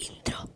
[0.00, 0.49] intro